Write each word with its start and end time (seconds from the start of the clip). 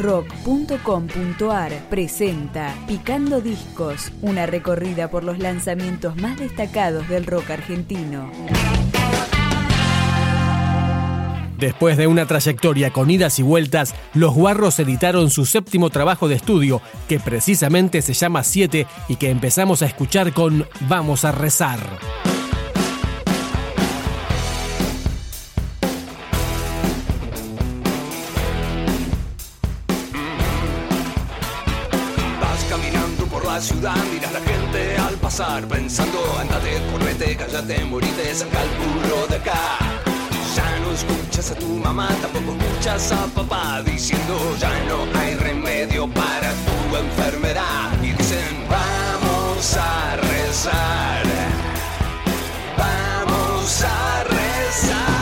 rock.com.ar 0.00 1.72
presenta 1.90 2.74
Picando 2.88 3.40
Discos, 3.40 4.12
una 4.22 4.46
recorrida 4.46 5.10
por 5.10 5.24
los 5.24 5.38
lanzamientos 5.38 6.16
más 6.16 6.38
destacados 6.38 7.08
del 7.08 7.26
rock 7.26 7.50
argentino. 7.50 8.30
Después 11.58 11.98
de 11.98 12.06
una 12.06 12.24
trayectoria 12.24 12.90
con 12.90 13.10
idas 13.10 13.38
y 13.38 13.42
vueltas, 13.42 13.94
los 14.14 14.34
Guarros 14.34 14.78
editaron 14.78 15.28
su 15.28 15.44
séptimo 15.44 15.90
trabajo 15.90 16.26
de 16.26 16.36
estudio, 16.36 16.80
que 17.06 17.20
precisamente 17.20 18.00
se 18.00 18.14
llama 18.14 18.42
7 18.42 18.86
y 19.08 19.16
que 19.16 19.28
empezamos 19.28 19.82
a 19.82 19.86
escuchar 19.86 20.32
con 20.32 20.66
Vamos 20.88 21.26
a 21.26 21.32
rezar. 21.32 21.78
Ciudad, 33.60 33.96
miras 34.12 34.32
la 34.32 34.40
gente 34.40 34.96
al 34.96 35.14
pasar, 35.16 35.66
pensando, 35.66 36.18
andate, 36.38 36.80
correte, 36.92 37.36
cállate, 37.36 37.84
morite, 37.84 38.34
saca 38.34 38.62
el 38.62 38.70
culo 38.70 39.26
de 39.28 39.36
acá. 39.36 39.78
Ya 40.56 40.78
no 40.80 40.92
escuchas 40.92 41.50
a 41.50 41.54
tu 41.56 41.66
mamá, 41.66 42.08
tampoco 42.22 42.56
escuchas 42.58 43.12
a 43.12 43.26
papá 43.26 43.82
diciendo 43.82 44.56
ya 44.58 44.72
no 44.88 45.06
hay 45.18 45.34
remedio 45.34 46.08
para 46.08 46.50
tu 46.50 46.96
enfermedad. 46.96 47.92
Y 48.02 48.12
dicen 48.12 48.66
vamos 48.68 49.76
a 49.76 50.16
rezar, 50.16 51.22
vamos 52.78 53.82
a 53.82 54.24
rezar. 54.24 55.19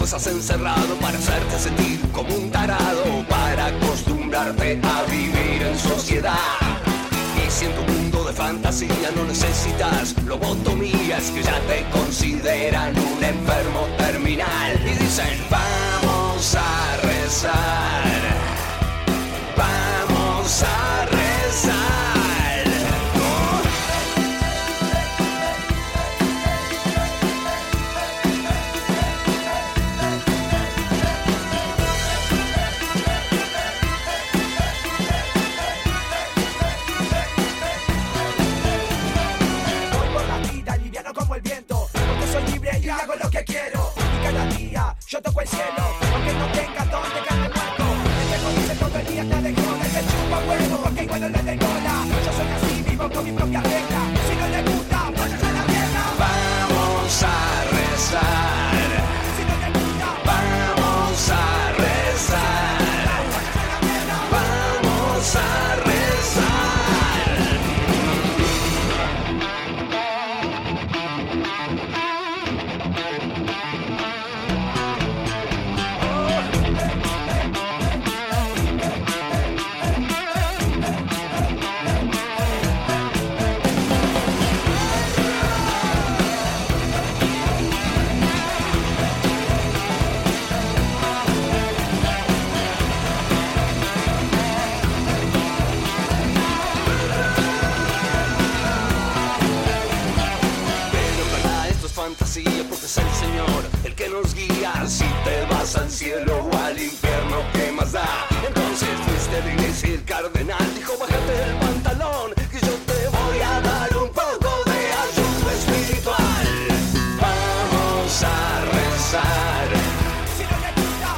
Si 0.00 0.06
en 0.06 0.12
el 0.12 0.16
trabajo 0.16 0.16
estás 0.16 0.26
encerrado 0.26 0.94
para 0.96 1.18
hacerte 1.18 1.58
sentir 1.58 2.00
como 2.12 2.34
un 2.34 2.50
tarado, 2.50 3.04
para 3.28 3.66
acostumbrarte 3.66 4.80
a 4.82 5.02
vivir 5.10 5.62
en 5.62 5.78
sociedad. 5.78 6.34
Y 7.36 7.50
si 7.50 7.66
en 7.66 7.72
tu 7.74 7.82
mundo 7.92 8.24
de 8.24 8.32
fantasía 8.32 9.10
no 9.14 9.24
necesitas 9.24 10.14
lobotomías 10.24 11.30
que 11.30 11.42
ya 11.42 11.60
te 11.68 11.84
consideran 11.90 12.96
un 12.96 13.22
enfermo 13.22 13.86
terminal 13.98 14.80
y 14.84 15.02
dicen 15.02 15.38
vamos 15.50 16.54
a 16.54 16.96
rezar, 17.02 18.19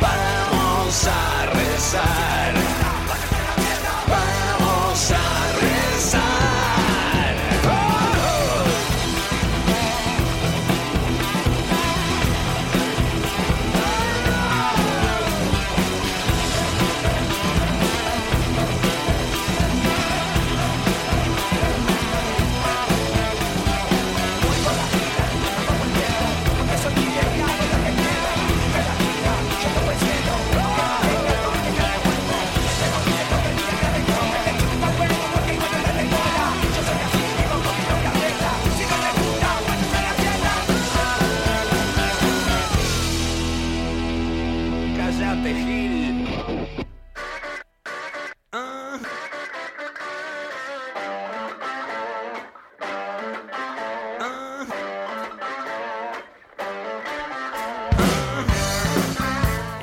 vamos 0.00 1.06
a 1.06 1.46
rezar, 1.52 2.33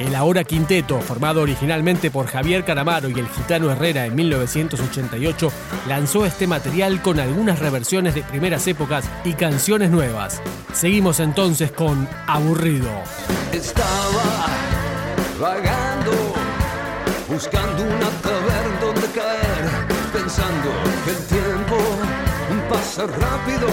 El 0.00 0.14
ahora 0.14 0.44
quinteto, 0.44 0.98
formado 1.02 1.42
originalmente 1.42 2.10
por 2.10 2.26
Javier 2.26 2.64
Caramaro 2.64 3.10
y 3.10 3.18
el 3.20 3.28
gitano 3.28 3.70
Herrera 3.70 4.06
en 4.06 4.14
1988, 4.14 5.52
lanzó 5.86 6.24
este 6.24 6.46
material 6.46 7.02
con 7.02 7.20
algunas 7.20 7.58
reversiones 7.58 8.14
de 8.14 8.22
primeras 8.22 8.66
épocas 8.66 9.04
y 9.24 9.34
canciones 9.34 9.90
nuevas. 9.90 10.40
Seguimos 10.72 11.20
entonces 11.20 11.70
con 11.70 12.08
Aburrido. 12.26 12.88
Estaba 13.52 14.46
vagando, 15.38 16.12
buscando 17.28 17.82
una 17.82 18.08
taberna 18.22 18.80
donde 18.80 19.06
caer, 19.08 19.68
pensando 20.14 20.70
que 21.04 21.10
el 21.10 21.26
tiempo 21.26 21.76
pasa 22.70 23.06
rápido 23.06 23.68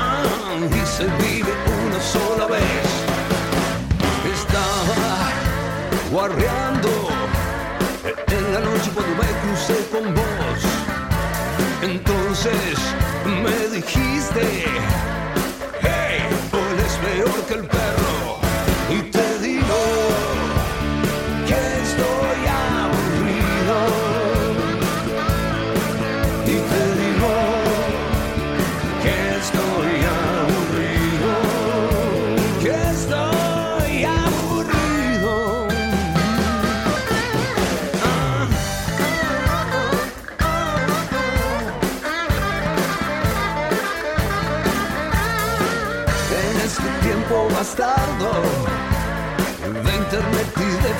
ah, 0.00 0.58
y 0.58 0.86
se 0.86 1.04
vive 1.04 1.52
una 1.86 2.00
sola 2.00 2.46
vez. 2.46 3.11
En 6.24 6.38
la 8.54 8.60
noche 8.60 8.90
cuando 8.94 9.12
me 9.16 9.28
crucé 9.42 9.84
con 9.90 10.14
vos. 10.14 10.62
Entonces 11.82 12.78
me 13.42 13.76
dijiste, 13.76 14.64
hey, 15.80 16.22
es 16.86 16.92
peor 17.04 17.46
que 17.48 17.54
el 17.54 17.66
perro. 17.66 18.11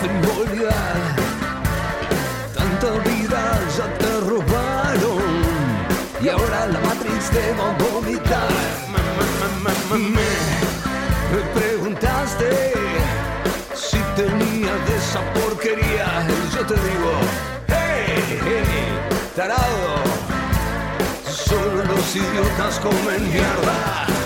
frivolidad. 0.00 0.96
Tanta 2.54 2.90
vida 3.08 3.42
ya 3.76 3.86
te 3.98 4.20
robaron 4.20 5.22
y 6.20 6.28
ahora 6.28 6.66
la 6.66 6.80
matriz 6.80 7.30
te 7.30 7.52
va 7.58 7.70
a 7.70 7.76
vomitar. 7.82 8.48
Me 11.32 11.40
preguntaste 11.60 12.72
si 13.74 13.98
tenía 14.16 14.72
de 14.86 14.96
esa 14.96 15.20
porquería. 15.34 16.26
Yo 16.54 16.66
te 16.66 16.74
digo, 16.74 17.12
hey, 17.68 18.40
hey, 18.44 18.64
tarado. 19.36 19.98
Solo 21.26 21.84
los 21.84 22.16
idiotas 22.16 22.80
comen 22.80 23.32
mierda. 23.32 24.17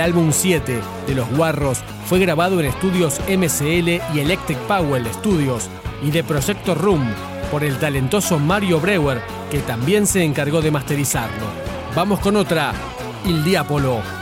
El 0.00 0.06
álbum 0.06 0.32
7 0.32 0.80
de 1.06 1.14
Los 1.14 1.28
Guarros 1.28 1.80
fue 2.06 2.20
grabado 2.20 2.58
en 2.58 2.64
estudios 2.64 3.20
MCL 3.28 4.00
y 4.14 4.20
Electric 4.20 4.56
Powell 4.60 5.04
Studios 5.12 5.68
y 6.02 6.10
de 6.10 6.24
Proyecto 6.24 6.74
Room 6.74 7.06
por 7.50 7.64
el 7.64 7.76
talentoso 7.76 8.38
Mario 8.38 8.80
Brewer, 8.80 9.20
que 9.50 9.58
también 9.58 10.06
se 10.06 10.24
encargó 10.24 10.62
de 10.62 10.70
masterizarlo. 10.70 11.44
Vamos 11.94 12.18
con 12.20 12.36
otra, 12.36 12.72
Il 13.26 13.44
Diapolo. 13.44 14.19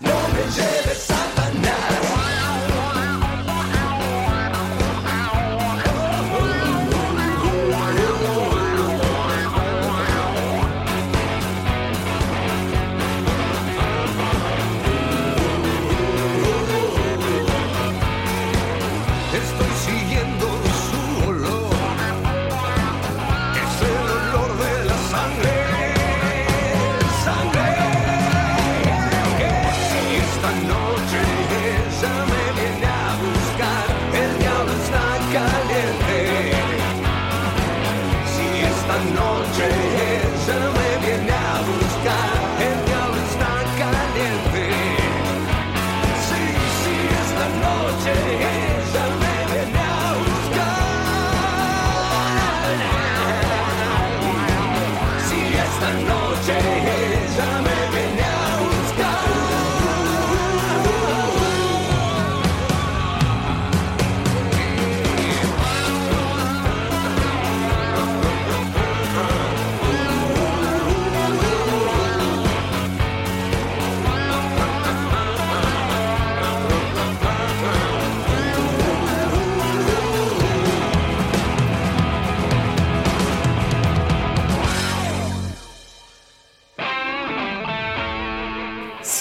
Não 0.00 0.28
me 0.28 0.42
lleves. 0.54 1.11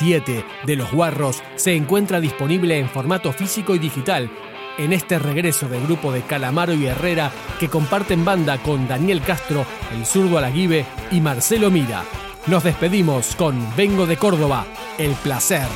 7 0.02 0.44
de 0.66 0.76
Los 0.76 0.92
Guarros 0.92 1.44
se 1.58 1.76
encuentra 1.76 2.20
disponible 2.20 2.80
en 2.80 2.90
formato 2.90 3.32
físico 3.32 3.76
y 3.76 3.80
digital. 3.80 4.32
En 4.80 4.94
este 4.94 5.20
regreso 5.20 5.70
del 5.70 5.84
grupo 5.84 6.12
de 6.12 6.24
Calamaro 6.24 6.74
y 6.74 6.88
Herrera, 6.88 7.32
que 7.60 7.70
comparten 7.70 8.26
banda 8.26 8.58
con 8.64 8.88
Daniel 8.88 9.22
Castro, 9.22 9.64
el 9.94 10.04
zurdo 10.08 10.40
Alaguibe 10.40 10.88
y 11.12 11.22
Marcelo 11.22 11.70
Mira. 11.70 12.04
Nos 12.48 12.64
despedimos 12.64 13.36
con 13.36 13.64
Vengo 13.76 14.08
de 14.08 14.18
Córdoba, 14.18 14.66
el 14.98 15.12
placer. 15.12 15.68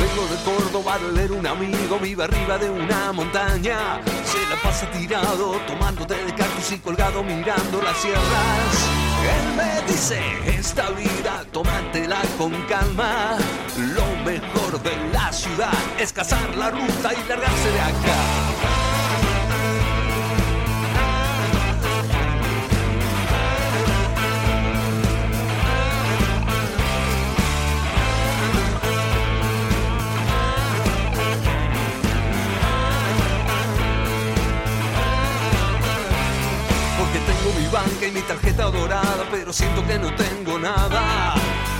Vengo 0.00 0.26
de 0.26 0.42
Córdoba, 0.42 0.98
era 1.16 1.34
un 1.34 1.46
amigo, 1.46 2.00
vive 2.02 2.24
arriba 2.24 2.58
de 2.58 2.70
una 2.70 3.12
montaña. 3.12 4.00
Se 4.24 4.40
la 4.50 4.60
pasa 4.60 4.90
tirado, 4.90 5.52
tomándote 5.68 6.14
de 6.14 6.34
cartos 6.34 6.72
y 6.72 6.78
colgado, 6.78 7.22
mirando 7.22 7.80
las 7.80 7.96
sierras. 7.98 9.07
Él 9.24 9.56
me 9.56 9.92
dice, 9.92 10.20
esta 10.46 10.90
vida, 10.90 11.44
tómatela 11.52 12.22
con 12.36 12.52
calma. 12.66 13.36
Lo 13.76 14.06
mejor 14.24 14.82
de 14.82 14.96
la 15.12 15.32
ciudad 15.32 15.72
es 15.98 16.12
cazar 16.12 16.56
la 16.56 16.70
ruta 16.70 17.12
y 17.12 17.28
largarse 17.28 17.70
de 17.70 17.80
acá. 17.80 18.47
Pero 39.48 39.56
siento 39.56 39.86
que 39.86 39.98
no 39.98 40.14
tengo 40.14 40.58
nada. 40.58 41.34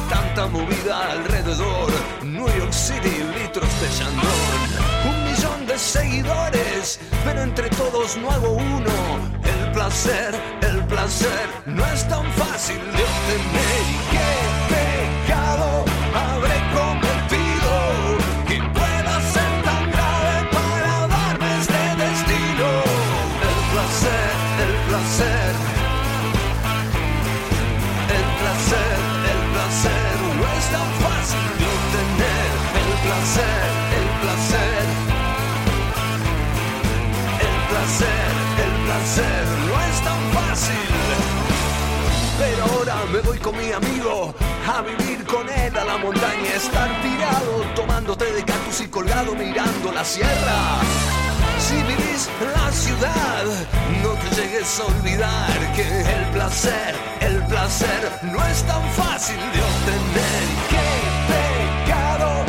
Tanta 0.09 0.47
movida 0.47 1.13
alrededor, 1.13 1.91
New 2.23 2.47
York 2.47 2.73
City, 2.73 3.23
litros 3.39 3.69
de 3.83 3.89
Chandon. 3.99 4.31
Un 5.05 5.25
millón 5.31 5.67
de 5.67 5.79
seguidores, 5.79 6.99
pero 7.27 7.43
entre 7.43 7.69
todos 7.69 8.17
no 8.17 8.31
hago 8.31 8.53
uno. 8.53 8.91
El 9.45 9.73
placer, 9.73 10.35
el 10.63 10.83
placer, 10.87 11.47
no 11.67 11.85
es 11.85 12.09
tan 12.09 12.25
fácil 12.33 12.79
de 12.79 13.05
obtener. 13.11 13.83
¿Y 13.93 13.99
qué 14.13 14.31
pecado 14.73 15.68
voy 43.29 43.39
con 43.39 43.57
mi 43.57 43.71
amigo 43.73 44.35
a 44.67 44.81
vivir 44.83 45.25
con 45.27 45.49
él 45.49 45.77
a 45.77 45.85
la 45.85 45.99
montaña, 45.99 46.51
estar 46.55 46.89
tirado, 47.03 47.63
tomándote 47.75 48.25
de 48.25 48.43
cactus 48.43 48.81
y 48.81 48.89
colgado 48.89 49.35
mirando 49.35 49.93
la 49.93 50.05
sierra. 50.05 50.81
Si 51.59 51.75
vivís 51.75 52.29
la 52.57 52.73
ciudad, 52.73 53.45
no 54.03 54.11
te 54.23 54.41
llegues 54.41 54.81
a 54.81 54.85
olvidar 54.87 55.73
que 55.77 55.87
el 56.17 56.25
placer, 56.33 56.95
el 57.21 57.45
placer 57.47 58.01
no 58.23 58.45
es 58.47 58.63
tan 58.63 58.85
fácil 58.93 59.37
de 59.37 59.61
obtener. 59.71 60.45
¿Qué 60.73 60.87
pecado 61.33 62.45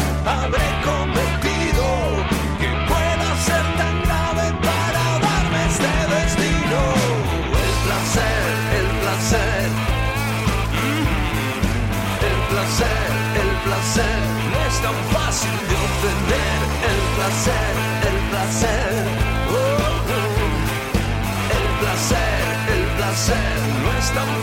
tan 14.89 14.97
fácil 15.13 15.51
de 15.69 15.75
obtener. 15.87 16.59
El 16.91 16.99
placer, 17.15 17.71
el 18.09 18.19
placer. 18.29 18.91
Oh, 19.51 19.57
oh. 19.57 20.29
El 21.57 21.67
placer, 21.79 22.39
el 22.75 22.83
placer 22.97 23.51
no 23.83 23.89
es 23.99 24.07
tan 24.17 24.38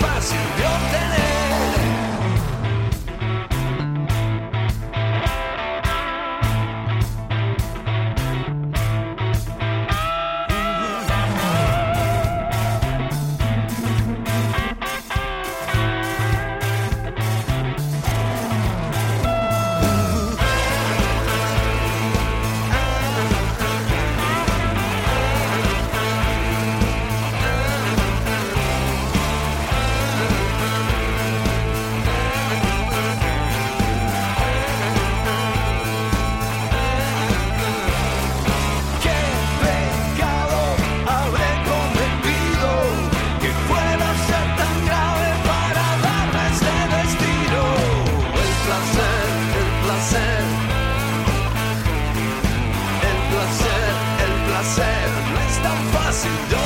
tan 56.23 56.33
fácil 56.33 56.66